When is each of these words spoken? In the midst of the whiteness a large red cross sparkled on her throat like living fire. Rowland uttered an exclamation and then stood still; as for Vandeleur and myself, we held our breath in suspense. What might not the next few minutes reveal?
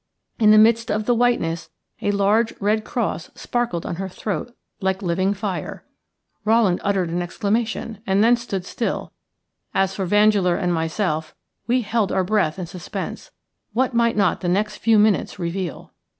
In 0.39 0.49
the 0.49 0.57
midst 0.57 0.89
of 0.89 1.05
the 1.05 1.13
whiteness 1.13 1.69
a 2.01 2.09
large 2.09 2.59
red 2.59 2.83
cross 2.83 3.29
sparkled 3.35 3.85
on 3.85 3.97
her 3.97 4.09
throat 4.09 4.51
like 4.79 5.03
living 5.03 5.31
fire. 5.35 5.85
Rowland 6.43 6.81
uttered 6.83 7.11
an 7.11 7.21
exclamation 7.21 7.99
and 8.07 8.23
then 8.23 8.35
stood 8.35 8.65
still; 8.65 9.11
as 9.75 9.93
for 9.93 10.05
Vandeleur 10.07 10.55
and 10.55 10.73
myself, 10.73 11.35
we 11.67 11.81
held 11.81 12.11
our 12.11 12.23
breath 12.23 12.57
in 12.57 12.65
suspense. 12.65 13.29
What 13.73 13.93
might 13.93 14.17
not 14.17 14.41
the 14.41 14.49
next 14.49 14.77
few 14.77 14.97
minutes 14.97 15.37
reveal? 15.37 15.91